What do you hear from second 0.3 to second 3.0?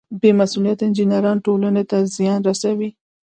مسؤلیته انجینران ټولنې ته زیان رسوي.